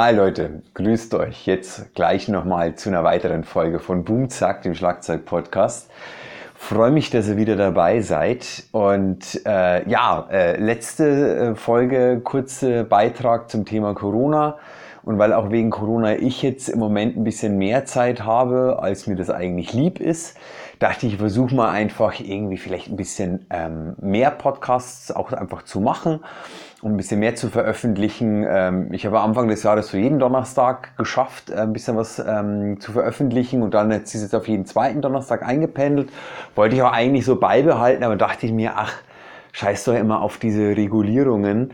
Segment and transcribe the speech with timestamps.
[0.00, 5.90] Hi Leute, grüßt euch jetzt gleich nochmal zu einer weiteren Folge von Boomzack, dem Schlagzeug-Podcast.
[6.54, 8.62] Freue mich, dass ihr wieder dabei seid.
[8.70, 14.58] Und äh, ja, äh, letzte äh, Folge, kurzer Beitrag zum Thema Corona.
[15.02, 19.08] Und weil auch wegen Corona ich jetzt im Moment ein bisschen mehr Zeit habe, als
[19.08, 20.36] mir das eigentlich lieb ist,
[20.78, 25.62] dachte ich, ich versuche mal einfach irgendwie vielleicht ein bisschen ähm, mehr Podcasts auch einfach
[25.62, 26.20] zu machen
[26.80, 28.46] um ein bisschen mehr zu veröffentlichen.
[28.48, 32.92] Ähm, ich habe Anfang des Jahres so jeden Donnerstag geschafft, ein bisschen was ähm, zu
[32.92, 36.10] veröffentlichen und dann jetzt ist es auf jeden zweiten Donnerstag eingependelt.
[36.54, 38.94] Wollte ich auch eigentlich so beibehalten, aber dachte ich mir, ach,
[39.52, 41.72] scheiß doch immer auf diese Regulierungen,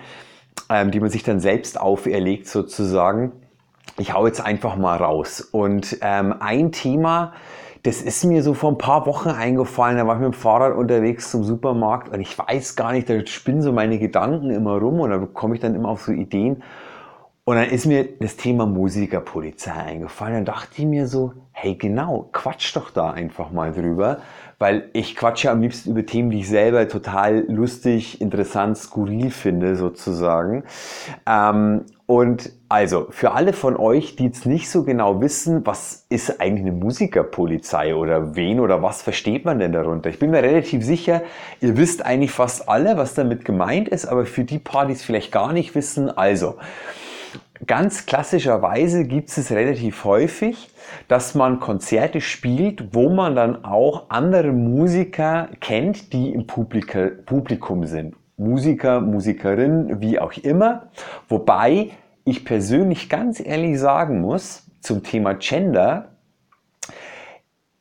[0.71, 3.33] ähm, die man sich dann selbst auferlegt sozusagen.
[3.99, 5.41] Ich hau jetzt einfach mal raus.
[5.41, 7.35] Und ähm, ein Thema,
[7.85, 9.99] das ist mir so vor ein paar Wochen eingefallen.
[9.99, 13.27] Da war ich mit dem Fahrrad unterwegs zum Supermarkt und ich weiß gar nicht, da
[13.27, 16.63] spinnen so meine Gedanken immer rum und da komme ich dann immer auf so Ideen.
[17.45, 20.33] Und dann ist mir das Thema Musikerpolizei eingefallen.
[20.33, 24.21] Dann dachte ich mir so, hey genau, quatsch doch da einfach mal drüber,
[24.59, 29.77] weil ich quatsche am liebsten über Themen, die ich selber total lustig, interessant, skurril finde
[29.77, 30.65] sozusagen.
[31.27, 36.41] Ähm, und also für alle von euch, die jetzt nicht so genau wissen, was ist
[36.41, 40.11] eigentlich eine Musikerpolizei oder wen oder was versteht man denn darunter?
[40.11, 41.23] Ich bin mir relativ sicher,
[41.61, 45.53] ihr wisst eigentlich fast alle, was damit gemeint ist, aber für die es vielleicht gar
[45.53, 46.57] nicht wissen, also
[47.65, 50.69] ganz klassischerweise gibt es relativ häufig,
[51.07, 58.17] dass man Konzerte spielt, wo man dann auch andere Musiker kennt, die im Publikum sind.
[58.37, 60.89] Musiker, Musikerin, wie auch immer.
[61.29, 61.93] Wobei
[62.25, 66.11] ich persönlich ganz ehrlich sagen muss, zum Thema Gender,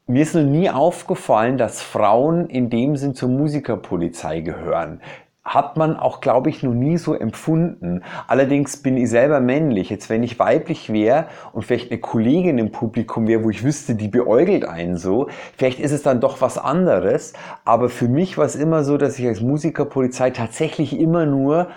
[0.06, 5.00] mir ist noch nie aufgefallen, dass Frauen in dem Sinn zur Musikerpolizei gehören
[5.44, 8.02] hat man auch, glaube ich, noch nie so empfunden.
[8.28, 9.90] Allerdings bin ich selber männlich.
[9.90, 13.96] Jetzt, wenn ich weiblich wäre und vielleicht eine Kollegin im Publikum wäre, wo ich wüsste,
[13.96, 17.34] die beäugelt einen so, vielleicht ist es dann doch was anderes.
[17.66, 21.68] Aber für mich war es immer so, dass ich als Musikerpolizei tatsächlich immer nur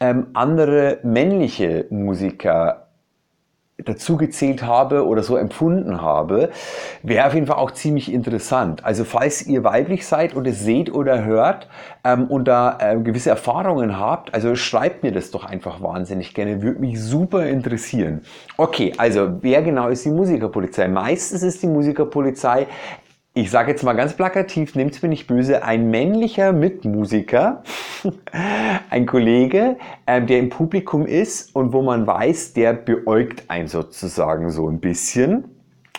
[0.00, 2.82] ähm, andere männliche Musiker
[3.84, 6.50] dazu gezählt habe oder so empfunden habe,
[7.02, 8.84] wäre auf jeden Fall auch ziemlich interessant.
[8.84, 11.68] Also falls ihr weiblich seid und es seht oder hört
[12.04, 16.62] ähm, und da äh, gewisse Erfahrungen habt, also schreibt mir das doch einfach wahnsinnig gerne,
[16.62, 18.22] würde mich super interessieren.
[18.56, 20.88] Okay, also wer genau ist die Musikerpolizei?
[20.88, 22.66] Meistens ist die Musikerpolizei
[23.34, 27.62] ich sage jetzt mal ganz plakativ, nehmt es mir nicht böse, ein männlicher Mitmusiker,
[28.90, 29.76] ein Kollege,
[30.06, 34.80] ähm, der im Publikum ist und wo man weiß, der beäugt einen sozusagen so ein
[34.80, 35.44] bisschen.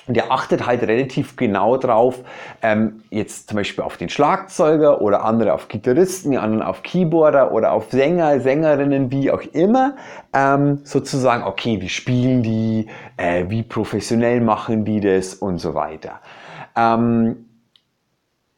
[0.05, 2.19] Und der achtet halt relativ genau drauf,
[2.61, 7.53] ähm, jetzt zum Beispiel auf den Schlagzeuger oder andere auf Gitarristen, die anderen auf Keyboarder
[7.53, 9.95] oder auf Sänger, Sängerinnen, wie auch immer.
[10.33, 16.19] Ähm, sozusagen, okay, wie spielen die, äh, wie professionell machen die das und so weiter.
[16.75, 17.45] Ähm,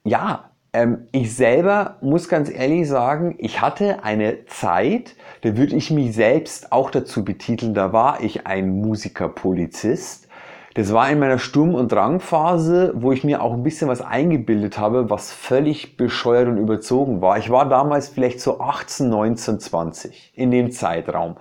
[0.04, 5.90] ja, ähm, ich selber muss ganz ehrlich sagen, ich hatte eine Zeit, da würde ich
[5.90, 10.28] mich selbst auch dazu betiteln, da war ich ein Musikerpolizist.
[10.74, 14.78] Das war in meiner Sturm- und Drangphase, wo ich mir auch ein bisschen was eingebildet
[14.78, 17.38] habe, was völlig bescheuert und überzogen war.
[17.38, 21.38] Ich war damals vielleicht so 18, 19, 20 in dem Zeitraum.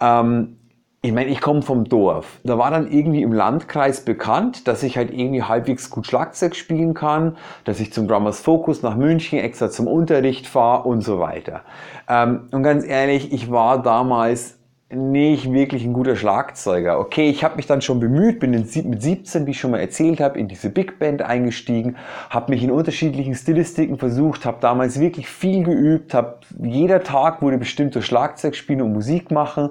[0.00, 0.59] Ähm,
[1.02, 2.40] ich meine, ich komme vom Dorf.
[2.44, 6.92] Da war dann irgendwie im Landkreis bekannt, dass ich halt irgendwie halbwegs gut Schlagzeug spielen
[6.92, 11.62] kann, dass ich zum Drummers Focus nach München extra zum Unterricht fahre und so weiter.
[12.06, 14.58] Ähm, und ganz ehrlich, ich war damals
[14.92, 16.98] nicht wirklich ein guter Schlagzeuger.
[16.98, 18.68] Okay, ich habe mich dann schon bemüht, bin mit
[19.02, 21.96] 17, wie ich schon mal erzählt habe, in diese Big Band eingestiegen,
[22.28, 27.56] habe mich in unterschiedlichen Stilistiken versucht, habe damals wirklich viel geübt, habe jeder Tag wurde
[27.56, 29.70] bestimmt durch Schlagzeug spielen und Musik machen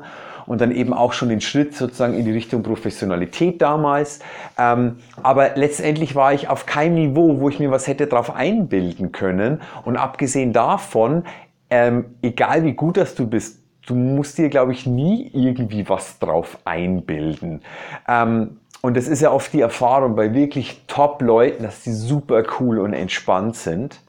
[0.50, 4.20] und dann eben auch schon den Schritt sozusagen in die Richtung Professionalität damals.
[4.58, 9.12] Ähm, aber letztendlich war ich auf keinem Niveau, wo ich mir was hätte drauf einbilden
[9.12, 9.62] können.
[9.86, 11.24] Und abgesehen davon,
[11.70, 16.18] ähm, egal wie gut dass du bist, du musst dir, glaube ich, nie irgendwie was
[16.18, 17.62] drauf einbilden.
[18.08, 22.80] Ähm, und das ist ja oft die Erfahrung bei wirklich Top-Leuten, dass die super cool
[22.80, 24.00] und entspannt sind.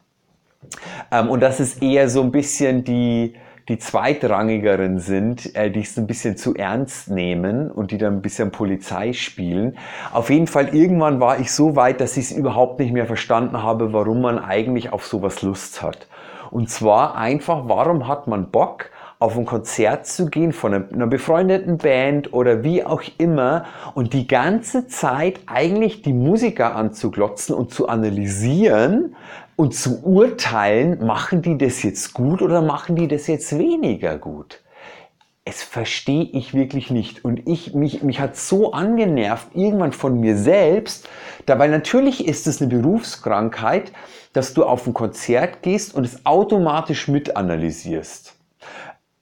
[1.12, 3.34] Ähm, und das ist eher so ein bisschen die,
[3.70, 8.20] die zweitrangigeren sind, äh, die es ein bisschen zu ernst nehmen und die dann ein
[8.20, 9.78] bisschen Polizei spielen.
[10.12, 13.62] Auf jeden Fall, irgendwann war ich so weit, dass ich es überhaupt nicht mehr verstanden
[13.62, 16.08] habe, warum man eigentlich auf sowas Lust hat.
[16.50, 18.90] Und zwar einfach, warum hat man Bock,
[19.20, 24.26] auf ein Konzert zu gehen von einer befreundeten Band oder wie auch immer und die
[24.26, 29.14] ganze Zeit eigentlich die Musiker anzuglotzen und zu analysieren,
[29.60, 34.62] und zu urteilen, machen die das jetzt gut oder machen die das jetzt weniger gut.
[35.44, 37.24] es verstehe ich wirklich nicht.
[37.26, 41.08] Und ich, mich, mich hat so angenervt, irgendwann von mir selbst,
[41.44, 43.92] da, weil natürlich ist es eine Berufskrankheit,
[44.32, 48.39] dass du auf ein Konzert gehst und es automatisch mitanalysierst.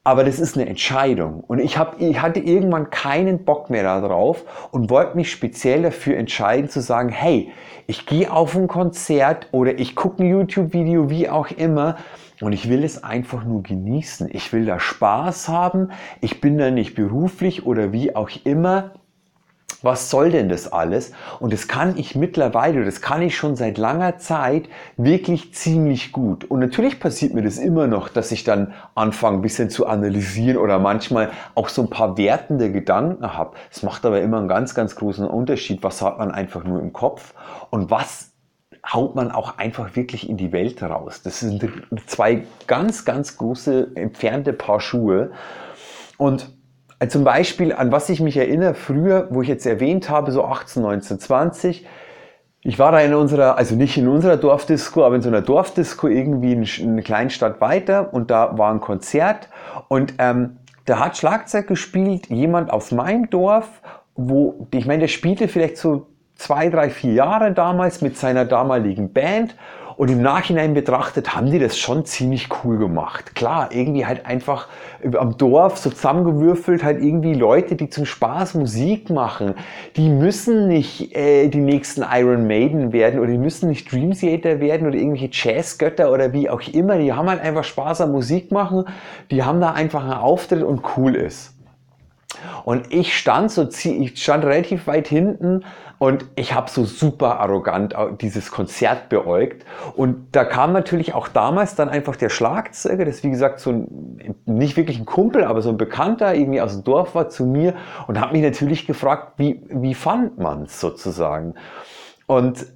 [0.09, 1.45] Aber das ist eine Entscheidung.
[1.47, 6.17] Und ich, hab, ich hatte irgendwann keinen Bock mehr darauf und wollte mich speziell dafür
[6.17, 7.53] entscheiden zu sagen, hey,
[7.87, 11.99] ich gehe auf ein Konzert oder ich gucke ein YouTube-Video, wie auch immer.
[12.41, 14.31] Und ich will es einfach nur genießen.
[14.33, 15.91] Ich will da Spaß haben.
[16.23, 18.93] Ich bin da nicht beruflich oder wie auch immer
[19.83, 21.13] was soll denn das alles?
[21.39, 26.45] Und das kann ich mittlerweile, das kann ich schon seit langer Zeit wirklich ziemlich gut.
[26.45, 30.57] Und natürlich passiert mir das immer noch, dass ich dann anfange, ein bisschen zu analysieren
[30.57, 33.57] oder manchmal auch so ein paar wertende Gedanken habe.
[33.71, 35.83] Es macht aber immer einen ganz, ganz großen Unterschied.
[35.83, 37.35] Was hat man einfach nur im Kopf
[37.71, 38.33] und was
[38.93, 41.21] haut man auch einfach wirklich in die Welt raus.
[41.23, 41.69] Das sind
[42.07, 45.33] zwei ganz, ganz große entfernte Paar Schuhe.
[46.17, 46.58] Und
[46.99, 50.45] also zum Beispiel, an was ich mich erinnere, früher, wo ich jetzt erwähnt habe, so
[50.45, 51.87] 18, 19, 20,
[52.63, 56.09] ich war da in unserer, also nicht in unserer Dorfdisco, aber in so einer Dorfdisco
[56.09, 59.49] irgendwie in eine Kleinstadt weiter und da war ein Konzert
[59.87, 63.69] und ähm, da hat Schlagzeug gespielt, jemand aus meinem Dorf,
[64.17, 69.13] wo, ich meine, der spielte vielleicht so zwei, drei, vier Jahre damals mit seiner damaligen
[69.13, 69.55] Band
[69.99, 73.35] und im Nachhinein betrachtet haben die das schon ziemlich cool gemacht.
[73.35, 74.69] Klar, irgendwie halt einfach
[75.19, 79.55] am Dorf so zusammengewürfelt, halt irgendwie Leute, die zum Spaß Musik machen.
[79.97, 84.61] Die müssen nicht äh, die nächsten Iron Maiden werden oder die müssen nicht Dream Theater
[84.61, 86.97] werden oder irgendwelche Jazzgötter oder wie auch immer.
[86.97, 88.85] Die haben halt einfach Spaß am Musik machen.
[89.33, 91.58] Die haben da einfach einen Auftritt und cool ist.
[92.69, 95.65] Und ich stand so, ich stand relativ weit hinten
[95.97, 99.65] und ich habe so super arrogant dieses Konzert beäugt.
[99.97, 104.37] Und da kam natürlich auch damals dann einfach der Schlagzeuger, das wie gesagt so ein,
[104.45, 107.73] nicht wirklich ein Kumpel, aber so ein Bekannter irgendwie aus dem Dorf war zu mir
[108.07, 111.55] und hat mich natürlich gefragt, wie, wie fand man's sozusagen.
[112.27, 112.67] Und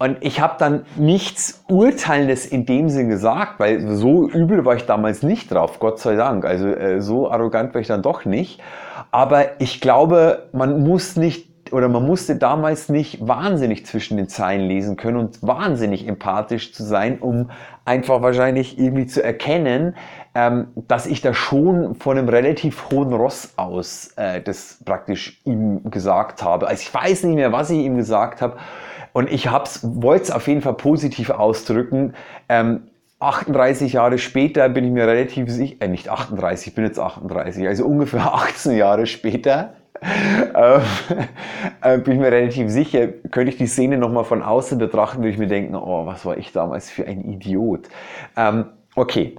[0.00, 4.86] und ich habe dann nichts Urteilendes in dem Sinn gesagt, weil so übel war ich
[4.86, 6.46] damals nicht drauf, Gott sei Dank.
[6.46, 8.62] Also äh, so arrogant war ich dann doch nicht.
[9.10, 14.66] Aber ich glaube, man muss nicht oder man musste damals nicht wahnsinnig zwischen den Zeilen
[14.66, 17.50] lesen können und wahnsinnig empathisch zu sein, um
[17.84, 19.94] einfach wahrscheinlich irgendwie zu erkennen,
[20.34, 25.90] ähm, dass ich da schon von einem relativ hohen Ross aus äh, das praktisch ihm
[25.90, 26.68] gesagt habe.
[26.68, 28.56] Also ich weiß nicht mehr, was ich ihm gesagt habe.
[29.12, 32.14] Und ich wollte es auf jeden Fall positiv ausdrücken.
[32.48, 32.82] Ähm,
[33.20, 37.68] 38 Jahre später bin ich mir relativ sicher, äh, nicht 38, ich bin jetzt 38,
[37.68, 40.80] also ungefähr 18 Jahre später, ähm,
[41.82, 45.30] äh, bin ich mir relativ sicher, könnte ich die Szene nochmal von außen betrachten, würde
[45.30, 47.88] ich mir denken, oh, was war ich damals für ein Idiot.
[48.38, 48.66] Ähm,
[48.96, 49.36] okay,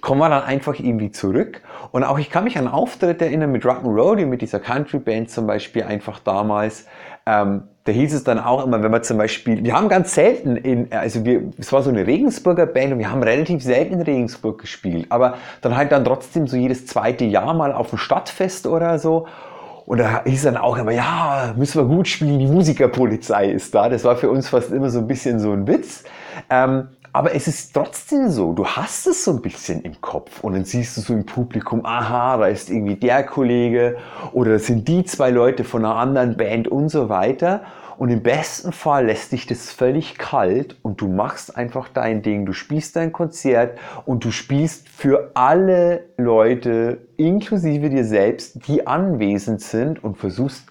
[0.00, 1.62] kommen wir dann einfach irgendwie zurück.
[1.92, 5.46] Und auch ich kann mich an Auftritte erinnern mit Rock'n'Roll, mit dieser Country Band zum
[5.46, 6.86] Beispiel einfach damals.
[7.26, 10.56] Ähm, da hieß es dann auch immer, wenn wir zum Beispiel, wir haben ganz selten
[10.56, 14.02] in, also wir, es war so eine Regensburger Band und wir haben relativ selten in
[14.02, 18.66] Regensburg gespielt, aber dann halt dann trotzdem so jedes zweite Jahr mal auf dem Stadtfest
[18.66, 19.26] oder so.
[19.86, 23.88] Und da hieß dann auch immer, ja, müssen wir gut spielen, die Musikerpolizei ist da.
[23.88, 26.04] Das war für uns fast immer so ein bisschen so ein Witz.
[26.50, 30.52] Ähm, aber es ist trotzdem so, du hast es so ein bisschen im Kopf und
[30.52, 33.96] dann siehst du so im Publikum, aha, da ist irgendwie der Kollege
[34.32, 37.62] oder das sind die zwei Leute von einer anderen Band und so weiter.
[37.96, 42.46] Und im besten Fall lässt dich das völlig kalt und du machst einfach dein Ding.
[42.46, 49.62] Du spielst dein Konzert und du spielst für alle Leute, inklusive dir selbst, die anwesend
[49.62, 50.68] sind und versuchst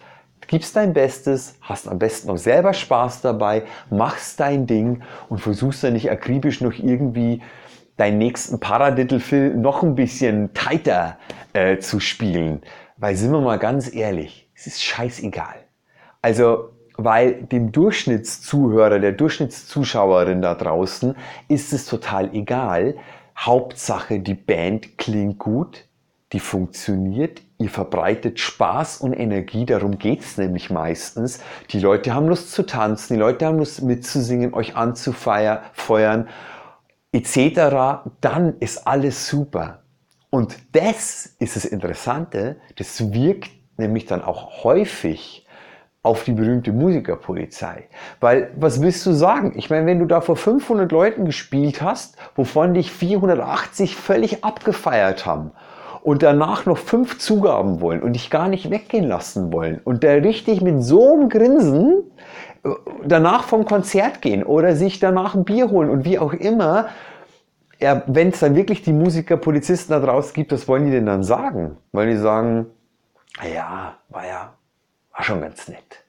[0.47, 5.83] gibst dein Bestes, hast am besten noch selber Spaß dabei, machst dein Ding und versuchst
[5.83, 7.41] dann nicht akribisch noch irgendwie
[7.97, 11.17] deinen nächsten Paradiddle-Film noch ein bisschen tighter
[11.53, 12.61] äh, zu spielen.
[12.97, 15.55] Weil sind wir mal ganz ehrlich, es ist scheißegal.
[16.21, 21.15] Also, weil dem Durchschnittszuhörer, der Durchschnittszuschauerin da draußen
[21.47, 22.95] ist es total egal.
[23.37, 25.86] Hauptsache, die Band klingt gut,
[26.33, 31.39] die funktioniert, ihr verbreitet Spaß und Energie, darum geht's nämlich meistens.
[31.69, 36.27] Die Leute haben Lust zu tanzen, die Leute haben Lust mitzusingen, euch anzufeuern,
[37.13, 38.09] etc.
[38.19, 39.83] Dann ist alles super.
[40.29, 45.45] Und das ist das Interessante, das wirkt nämlich dann auch häufig
[46.03, 47.87] auf die berühmte Musikerpolizei.
[48.19, 49.53] Weil, was willst du sagen?
[49.55, 55.25] Ich meine, wenn du da vor 500 Leuten gespielt hast, wovon dich 480 völlig abgefeiert
[55.25, 55.51] haben
[56.07, 60.11] und danach noch fünf Zugaben wollen und dich gar nicht weggehen lassen wollen und da
[60.11, 62.01] richtig mit so einem Grinsen
[62.63, 62.69] äh,
[63.03, 66.87] danach vom Konzert gehen oder sich danach ein Bier holen und wie auch immer,
[67.81, 71.07] ja, wenn es dann wirklich die Musiker, Polizisten da draußen gibt, was wollen die denn
[71.07, 71.75] dann sagen?
[71.91, 72.67] Wollen die sagen,
[73.53, 74.53] ja, war ja,
[75.13, 76.05] war schon ganz nett.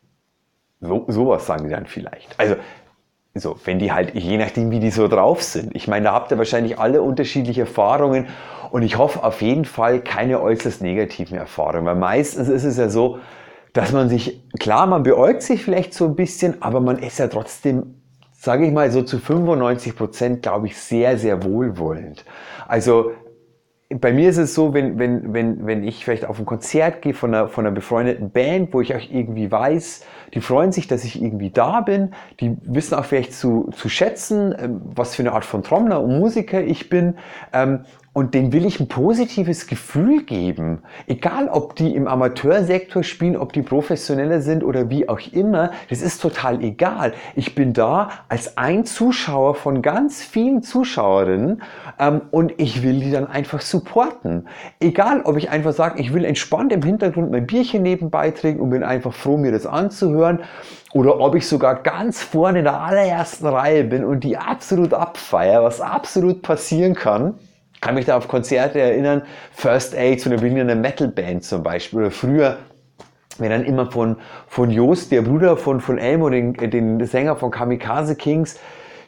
[0.80, 2.38] So, sowas sagen die dann vielleicht.
[2.38, 2.54] Also,
[3.34, 5.74] so, wenn die halt, je nachdem, wie die so drauf sind.
[5.74, 8.28] Ich meine, da habt ihr wahrscheinlich alle unterschiedliche Erfahrungen
[8.70, 12.88] und ich hoffe auf jeden Fall keine äußerst negativen Erfahrungen, weil meistens ist es ja
[12.88, 13.18] so,
[13.72, 17.28] dass man sich, klar, man beäugt sich vielleicht so ein bisschen, aber man ist ja
[17.28, 17.94] trotzdem
[18.40, 22.24] sage ich mal, so zu 95 Prozent, glaube ich, sehr, sehr wohlwollend.
[22.68, 23.10] Also
[23.90, 27.14] bei mir ist es so, wenn, wenn, wenn, wenn ich vielleicht auf ein Konzert gehe
[27.14, 31.04] von einer, von einer befreundeten Band, wo ich auch irgendwie weiß, die freuen sich, dass
[31.04, 35.32] ich irgendwie da bin, die wissen auch vielleicht zu, zu schätzen, ähm, was für eine
[35.32, 37.16] Art von Trommler und Musiker ich bin.
[38.18, 40.82] Und denen will ich ein positives Gefühl geben.
[41.06, 46.02] Egal, ob die im Amateursektor spielen, ob die professioneller sind oder wie auch immer, das
[46.02, 47.12] ist total egal.
[47.36, 51.62] Ich bin da als ein Zuschauer von ganz vielen Zuschauerinnen
[52.00, 54.48] ähm, und ich will die dann einfach supporten.
[54.80, 58.70] Egal, ob ich einfach sage, ich will entspannt im Hintergrund mein Bierchen nebenbei trinken und
[58.70, 60.40] bin einfach froh, mir das anzuhören
[60.92, 65.62] oder ob ich sogar ganz vorne in der allerersten Reihe bin und die absolut abfeier,
[65.62, 67.34] was absolut passieren kann
[67.80, 72.10] kann mich da auf Konzerte erinnern, First Aid, so eine Berliner Metalband zum Beispiel, oder
[72.10, 72.58] früher
[73.38, 74.16] wenn dann immer von,
[74.48, 78.58] von Joost, der Bruder von, von Elmo, den, den Sänger von Kamikaze Kings,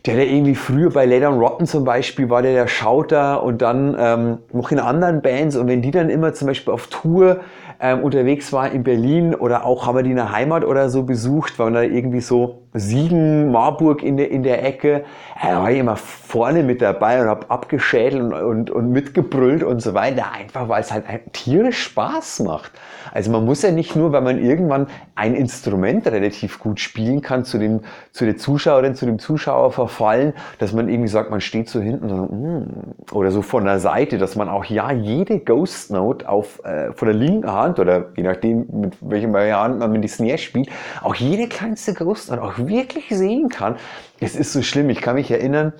[0.06, 3.96] der der irgendwie früher bei Led Rotten zum Beispiel war der der Schauter und dann
[3.98, 5.56] ähm, noch in anderen Bands.
[5.56, 7.40] Und wenn die dann immer zum Beispiel auf Tour
[7.82, 11.04] ähm, unterwegs war in Berlin oder auch haben wir die in der Heimat oder so
[11.04, 15.04] besucht, waren da irgendwie so Siegen, Marburg in der, in der Ecke.
[15.42, 19.80] Da war ich immer vorne mit dabei und habe abgeschädelt und, und, und mitgebrüllt und
[19.80, 22.72] so weiter, einfach weil es halt tierisch Spaß macht.
[23.12, 27.44] Also man muss ja nicht nur, weil man irgendwann ein Instrument relativ gut spielen kann,
[27.44, 27.80] zu, dem,
[28.12, 32.08] zu der Zuschauerin, zu dem Zuschauer verfallen, dass man irgendwie sagt, man steht so hinten
[32.08, 36.64] so, mm, oder so von der Seite, dass man auch ja jede Ghost Note auf,
[36.64, 40.38] äh, von der linken Hand oder je nachdem, mit welchem Hand man mit die Snare
[40.38, 40.68] spielt,
[41.02, 43.76] auch jede kleinste Ghost Note auch wirklich sehen kann.
[44.18, 44.90] Es ist so schlimm.
[44.90, 45.72] Ich kann mich erinnern,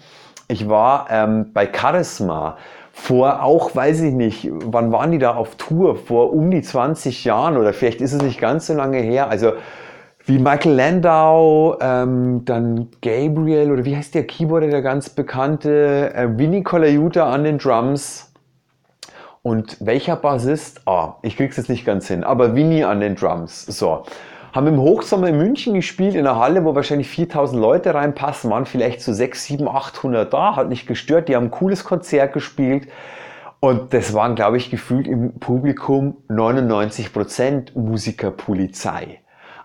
[0.49, 2.57] ich war ähm, bei Charisma
[2.93, 5.97] vor auch, weiß ich nicht, wann waren die da auf Tour?
[5.97, 9.29] Vor um die 20 Jahren oder vielleicht ist es nicht ganz so lange her.
[9.31, 9.53] Also
[10.27, 16.29] wie Michael Landau, ähm, dann Gabriel oder wie heißt der Keyboarder, der ganz bekannte, äh,
[16.37, 18.30] Vinny Colaiuta an den Drums.
[19.43, 20.83] Und welcher Bassist?
[20.87, 23.65] Ah, ich krieg's jetzt nicht ganz hin, aber Vinny an den Drums.
[23.65, 24.05] So
[24.53, 28.67] haben im Hochsommer in München gespielt, in einer Halle, wo wahrscheinlich 4000 Leute reinpassen, waren
[28.67, 32.89] vielleicht so 6, 7, 800 da, hat nicht gestört, die haben ein cooles Konzert gespielt.
[33.61, 39.21] Und das waren, glaube ich, gefühlt im Publikum 99% Musikerpolizei.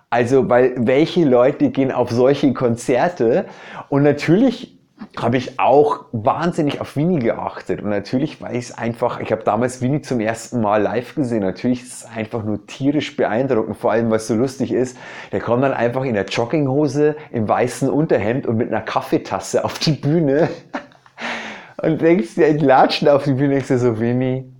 [0.09, 3.45] Also, weil welche Leute gehen auf solche Konzerte?
[3.89, 4.74] Und natürlich
[5.17, 7.81] habe ich auch wahnsinnig auf Winnie geachtet.
[7.81, 11.41] Und natürlich war ich es einfach, ich habe damals Winnie zum ersten Mal live gesehen.
[11.41, 14.97] Natürlich ist es einfach nur tierisch beeindruckend, vor allem was so lustig ist.
[15.31, 19.79] Der kommt dann einfach in der Jogginghose, im weißen Unterhemd und mit einer Kaffeetasse auf
[19.79, 20.49] die Bühne.
[21.81, 24.51] Und denkst dir, latschen auf die Bühne, denkst du so, Winnie.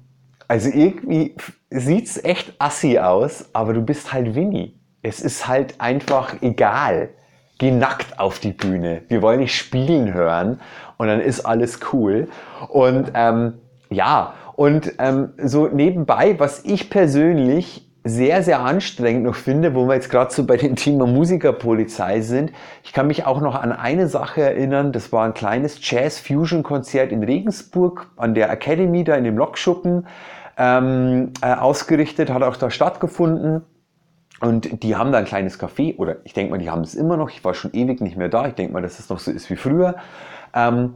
[0.50, 1.36] Also irgendwie
[1.70, 4.78] sieht's echt assi aus, aber du bist halt Winnie.
[5.02, 7.10] Es ist halt einfach egal
[7.58, 9.04] geh nackt auf die Bühne.
[9.08, 10.60] Wir wollen nicht spielen hören
[10.98, 12.28] und dann ist alles cool.
[12.70, 13.54] Und ähm,
[13.90, 19.96] ja, und ähm, so nebenbei, was ich persönlich sehr, sehr anstrengend noch finde, wo wir
[19.96, 22.52] jetzt gerade so bei dem Thema Musikerpolizei sind.
[22.84, 27.24] Ich kann mich auch noch an eine Sache erinnern, das war ein kleines Jazz-Fusion-Konzert in
[27.24, 30.06] Regensburg an der Academy, da in dem Lokschuppen
[30.58, 33.64] ähm, äh, ausgerichtet, hat auch da stattgefunden.
[34.42, 37.18] Und die haben da ein kleines Café, oder ich denke mal, die haben es immer
[37.18, 37.30] noch.
[37.30, 38.48] Ich war schon ewig nicht mehr da.
[38.48, 39.96] Ich denke mal, dass es noch so ist wie früher.
[40.54, 40.96] Ähm,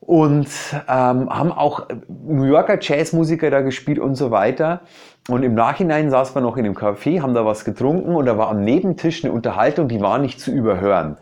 [0.00, 0.48] und
[0.86, 4.80] ähm, haben auch New Yorker Jazzmusiker da gespielt und so weiter.
[5.28, 8.36] Und im Nachhinein saß man noch in dem Café, haben da was getrunken und da
[8.36, 11.16] war am Nebentisch eine Unterhaltung, die war nicht zu überhören.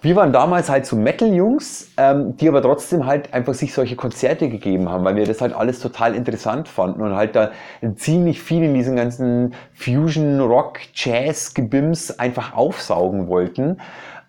[0.00, 4.48] Wir waren damals halt so Metal-Jungs, ähm, die aber trotzdem halt einfach sich solche Konzerte
[4.48, 7.50] gegeben haben, weil wir das halt alles total interessant fanden und halt da
[7.96, 13.78] ziemlich viel in diesen ganzen Fusion, Rock, Jazz, Gebims einfach aufsaugen wollten.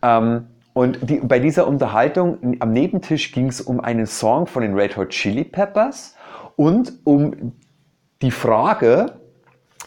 [0.02, 4.74] Ähm, und die, bei dieser Unterhaltung am Nebentisch ging es um einen Song von den
[4.74, 6.16] Red Hot Chili Peppers
[6.56, 7.54] und um
[8.24, 9.19] die Frage,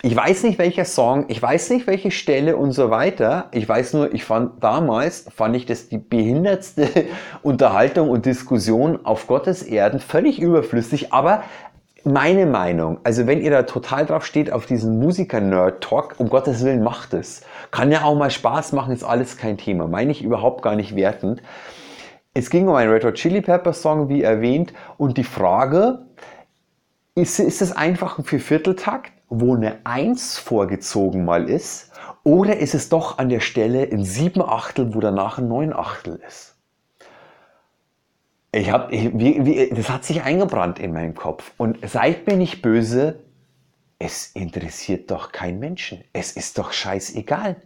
[0.05, 3.49] ich weiß nicht welcher Song, ich weiß nicht welche Stelle und so weiter.
[3.53, 6.89] Ich weiß nur, ich fand damals, fand ich das die behindertste
[7.43, 11.45] Unterhaltung und Diskussion auf Gottes Erden, völlig überflüssig, aber
[12.05, 16.83] meine Meinung, also wenn ihr da total drauf steht auf diesen Musiker-Nerd-Talk, um Gottes Willen
[16.83, 17.43] macht es.
[17.71, 19.87] Kann ja auch mal Spaß machen, ist alles kein Thema.
[19.87, 21.43] Meine ich überhaupt gar nicht wertend.
[22.35, 26.01] es ging um einen Red Hot Chili Pepper Song, wie erwähnt, und die Frage,
[27.15, 31.91] ist, ist es einfach ein Viervierteltakt, wo eine Eins vorgezogen mal ist,
[32.23, 36.21] oder ist es doch an der Stelle in sieben Achtel, wo danach ein neun Achtel
[36.27, 36.55] ist?
[38.53, 41.53] Ich hab, ich, wie, wie, das hat sich eingebrannt in meinem Kopf.
[41.57, 43.21] Und seid mir nicht böse,
[43.99, 46.05] es interessiert doch keinen Menschen.
[46.13, 47.57] Es ist doch scheißegal.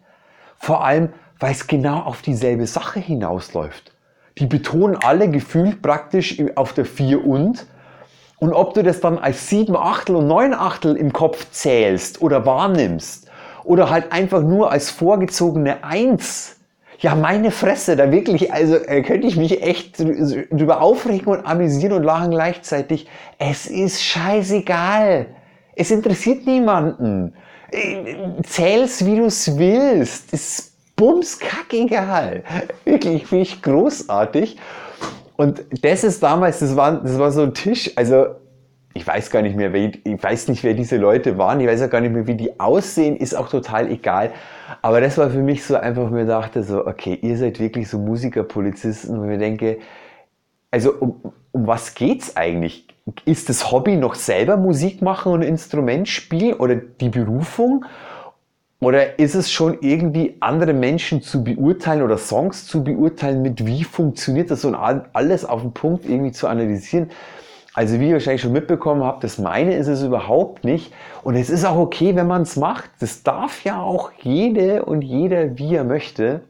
[0.56, 3.92] Vor allem, weil es genau auf dieselbe Sache hinausläuft.
[4.38, 7.66] Die betonen alle gefühlt praktisch auf der 4 und.
[8.38, 12.45] Und ob du das dann als 7 Achtel und 9 Achtel im Kopf zählst oder
[12.45, 13.28] wahrnimmst
[13.64, 16.57] oder halt einfach nur als vorgezogene 1,
[16.99, 21.93] ja, meine Fresse, da wirklich, also äh, könnte ich mich echt drüber aufregen und amüsieren
[21.93, 23.07] und lachen gleichzeitig.
[23.38, 25.26] Es ist scheißegal.
[25.75, 27.35] Es interessiert niemanden.
[27.71, 28.14] Äh,
[28.45, 30.33] zähl's, wie du's willst.
[30.33, 32.43] Ist bums kackegal.
[32.85, 34.57] Wirklich, finde ich großartig.
[35.37, 38.26] Und das ist damals, das war, das war so ein Tisch, also
[38.95, 41.90] ich weiß gar nicht mehr, ich weiß nicht, wer diese Leute waren, ich weiß auch
[41.90, 44.33] gar nicht mehr, wie die aussehen, ist auch total egal.
[44.81, 47.99] Aber das war für mich so einfach, mir dachte so, okay, ihr seid wirklich so
[47.99, 49.78] Musiker, Polizisten, und ich denke,
[50.71, 51.21] also um,
[51.52, 52.88] um was geht's eigentlich?
[53.26, 57.85] Ist das Hobby noch selber Musik machen und Instrument spielen oder die Berufung?
[58.80, 63.85] Oder ist es schon irgendwie andere Menschen zu beurteilen oder Songs zu beurteilen, mit wie
[63.85, 67.11] funktioniert das und alles auf den Punkt irgendwie zu analysieren?
[67.73, 70.92] Also wie ihr wahrscheinlich schon mitbekommen habt, das meine ist es überhaupt nicht.
[71.23, 72.90] Und es ist auch okay, wenn man es macht.
[73.00, 76.42] Das darf ja auch jede und jeder, wie er möchte.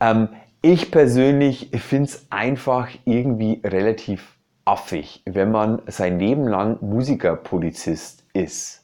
[0.00, 0.28] Ähm,
[0.62, 8.83] ich persönlich finde es einfach irgendwie relativ affig, wenn man sein Leben lang Musikerpolizist ist.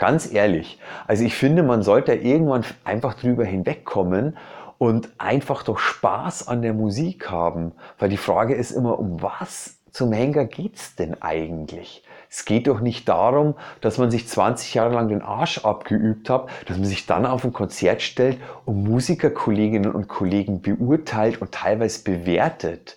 [0.00, 0.78] Ganz ehrlich.
[1.06, 4.38] Also ich finde, man sollte irgendwann einfach drüber hinwegkommen
[4.78, 7.72] und einfach doch Spaß an der Musik haben.
[7.98, 12.02] Weil die Frage ist immer, um was zum Henker geht's denn eigentlich?
[12.30, 16.48] Es geht doch nicht darum, dass man sich 20 Jahre lang den Arsch abgeübt hat,
[16.64, 22.04] dass man sich dann auf ein Konzert stellt und Musikerkolleginnen und Kollegen beurteilt und teilweise
[22.04, 22.96] bewertet.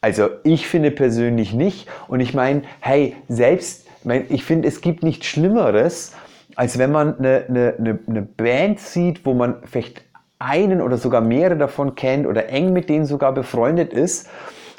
[0.00, 1.86] Also ich finde persönlich nicht.
[2.08, 3.84] Und ich meine, hey, selbst
[4.28, 6.14] ich finde, es gibt nichts Schlimmeres,
[6.56, 10.04] als wenn man eine, eine, eine Band sieht, wo man vielleicht
[10.38, 14.28] einen oder sogar mehrere davon kennt oder eng mit denen sogar befreundet ist.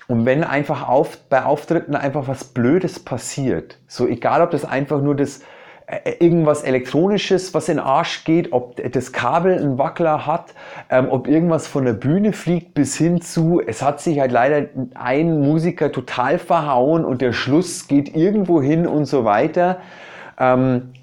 [0.08, 5.02] Und wenn einfach auf, bei Auftritten einfach was Blödes passiert, so egal ob das einfach
[5.02, 5.42] nur das
[6.20, 10.56] irgendwas Elektronisches, was in den Arsch geht, ob das Kabel einen Wackler hat,
[10.90, 14.68] ähm, ob irgendwas von der Bühne fliegt, bis hin zu, es hat sich halt leider
[14.96, 19.80] ein Musiker total verhauen und der Schluss geht irgendwo hin und so weiter.
[20.40, 20.94] Ähm,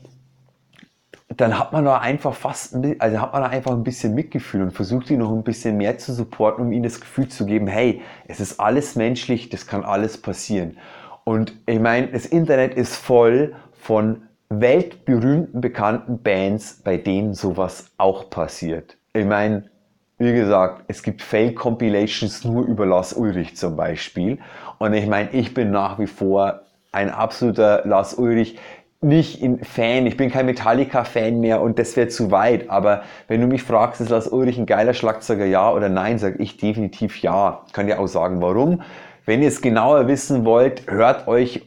[1.36, 4.72] dann hat man da einfach fast, also hat man da einfach ein bisschen Mitgefühl und
[4.72, 8.02] versucht ihn noch ein bisschen mehr zu supporten, um ihnen das Gefühl zu geben, hey,
[8.26, 10.76] es ist alles menschlich, das kann alles passieren.
[11.24, 14.22] Und ich meine, das Internet ist voll von
[14.60, 18.96] weltberühmten, bekannten Bands, bei denen sowas auch passiert.
[19.12, 19.70] Ich meine,
[20.18, 24.38] wie gesagt, es gibt Fail-Compilations nur über Lars Ulrich zum Beispiel.
[24.78, 26.62] Und ich meine, ich bin nach wie vor
[26.92, 28.58] ein absoluter Lars Ulrich
[29.00, 32.70] nicht in Fan, ich bin kein Metallica-Fan mehr und das wäre zu weit.
[32.70, 36.40] Aber wenn du mich fragst, ist Lars Ulrich ein geiler Schlagzeuger, ja oder nein, sage
[36.40, 37.64] ich definitiv ja.
[37.72, 38.82] Kann dir auch sagen, warum.
[39.26, 41.62] Wenn ihr es genauer wissen wollt, hört euch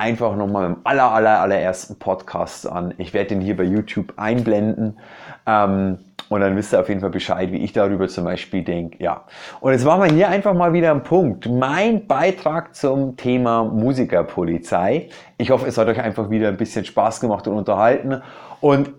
[0.00, 2.94] einfach nochmal im aller, aller, allerersten Podcast an.
[2.96, 4.98] Ich werde den hier bei YouTube einblenden.
[5.46, 5.98] Ähm,
[6.30, 9.02] und dann wisst ihr auf jeden Fall Bescheid, wie ich darüber zum Beispiel denke.
[9.02, 9.24] Ja.
[9.60, 11.48] Und jetzt machen wir hier einfach mal wieder einen Punkt.
[11.48, 15.10] Mein Beitrag zum Thema Musikerpolizei.
[15.36, 18.22] Ich hoffe, es hat euch einfach wieder ein bisschen Spaß gemacht und unterhalten.
[18.60, 18.90] Und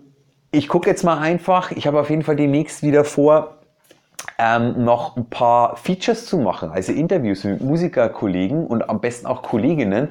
[0.52, 1.72] ich gucke jetzt mal einfach.
[1.72, 3.56] Ich habe auf jeden Fall demnächst wieder vor,
[4.38, 9.42] ähm, noch ein paar Features zu machen, also Interviews mit Musikerkollegen und am besten auch
[9.42, 10.08] Kolleginnen.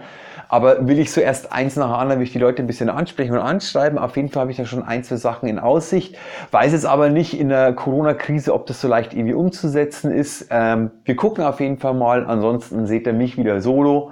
[0.52, 3.40] Aber will ich zuerst eins nach anderen, will ich die Leute ein bisschen ansprechen und
[3.40, 3.98] anschreiben.
[3.98, 6.18] Auf jeden Fall habe ich da schon ein, zwei Sachen in Aussicht.
[6.52, 10.48] Weiß jetzt aber nicht in der Corona-Krise, ob das so leicht irgendwie umzusetzen ist.
[10.50, 12.26] Ähm, wir gucken auf jeden Fall mal.
[12.26, 14.12] Ansonsten seht ihr mich wieder solo.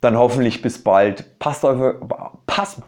[0.00, 1.36] Dann hoffentlich bis bald.
[1.40, 1.96] Passt auf,
[2.46, 2.78] passt,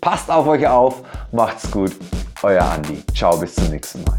[0.00, 1.04] passt auf euch auf.
[1.30, 1.92] Macht's gut.
[2.42, 3.04] Euer Andi.
[3.14, 4.18] Ciao, bis zum nächsten Mal.